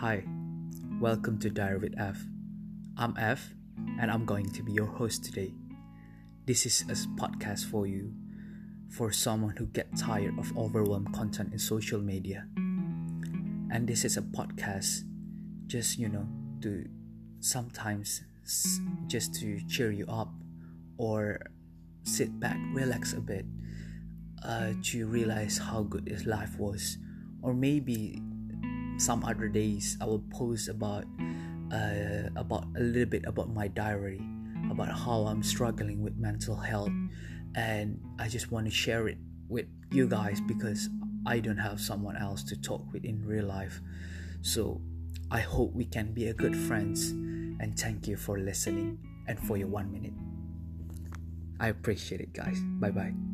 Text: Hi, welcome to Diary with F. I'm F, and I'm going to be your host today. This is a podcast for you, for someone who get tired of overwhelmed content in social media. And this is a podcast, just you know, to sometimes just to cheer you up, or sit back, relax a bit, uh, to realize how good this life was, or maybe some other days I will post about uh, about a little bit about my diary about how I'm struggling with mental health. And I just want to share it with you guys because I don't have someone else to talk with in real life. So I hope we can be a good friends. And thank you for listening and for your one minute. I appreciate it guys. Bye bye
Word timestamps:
Hi, 0.00 0.24
welcome 0.98 1.38
to 1.40 1.50
Diary 1.50 1.76
with 1.76 1.92
F. 2.00 2.24
I'm 2.96 3.14
F, 3.18 3.52
and 4.00 4.10
I'm 4.10 4.24
going 4.24 4.48
to 4.48 4.62
be 4.62 4.72
your 4.72 4.86
host 4.86 5.24
today. 5.24 5.52
This 6.46 6.64
is 6.64 6.80
a 6.88 6.94
podcast 7.20 7.66
for 7.66 7.86
you, 7.86 8.10
for 8.88 9.12
someone 9.12 9.54
who 9.58 9.66
get 9.66 9.94
tired 9.98 10.38
of 10.38 10.56
overwhelmed 10.56 11.12
content 11.12 11.52
in 11.52 11.58
social 11.58 12.00
media. 12.00 12.46
And 12.56 13.86
this 13.86 14.06
is 14.06 14.16
a 14.16 14.22
podcast, 14.22 15.02
just 15.66 15.98
you 15.98 16.08
know, 16.08 16.26
to 16.62 16.88
sometimes 17.40 18.22
just 19.06 19.34
to 19.40 19.60
cheer 19.68 19.92
you 19.92 20.06
up, 20.08 20.32
or 20.96 21.40
sit 22.04 22.40
back, 22.40 22.56
relax 22.72 23.12
a 23.12 23.20
bit, 23.20 23.44
uh, 24.46 24.72
to 24.84 25.06
realize 25.06 25.58
how 25.58 25.82
good 25.82 26.06
this 26.06 26.24
life 26.24 26.58
was, 26.58 26.96
or 27.42 27.52
maybe 27.52 28.22
some 29.00 29.24
other 29.24 29.48
days 29.48 29.96
I 30.00 30.04
will 30.04 30.24
post 30.30 30.68
about 30.68 31.04
uh, 31.72 32.28
about 32.36 32.64
a 32.76 32.80
little 32.80 33.08
bit 33.08 33.24
about 33.26 33.48
my 33.48 33.68
diary 33.68 34.20
about 34.70 34.92
how 34.92 35.26
I'm 35.26 35.42
struggling 35.42 36.02
with 36.02 36.16
mental 36.16 36.56
health. 36.56 36.92
And 37.54 38.00
I 38.18 38.28
just 38.28 38.52
want 38.52 38.66
to 38.66 38.70
share 38.70 39.08
it 39.08 39.18
with 39.48 39.66
you 39.90 40.08
guys 40.08 40.40
because 40.40 40.88
I 41.26 41.40
don't 41.40 41.58
have 41.58 41.80
someone 41.80 42.16
else 42.16 42.42
to 42.44 42.60
talk 42.60 42.84
with 42.92 43.04
in 43.04 43.24
real 43.24 43.46
life. 43.46 43.80
So 44.42 44.80
I 45.30 45.40
hope 45.40 45.72
we 45.74 45.84
can 45.84 46.12
be 46.12 46.28
a 46.28 46.34
good 46.34 46.56
friends. 46.56 47.10
And 47.10 47.78
thank 47.78 48.06
you 48.06 48.16
for 48.16 48.38
listening 48.38 48.98
and 49.28 49.38
for 49.38 49.56
your 49.56 49.68
one 49.68 49.92
minute. 49.92 50.14
I 51.58 51.68
appreciate 51.68 52.20
it 52.20 52.32
guys. 52.32 52.58
Bye 52.78 52.90
bye 52.90 53.29